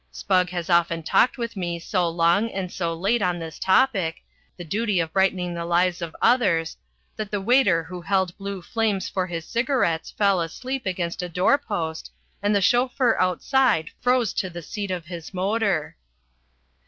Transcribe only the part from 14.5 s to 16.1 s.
seat of his motor.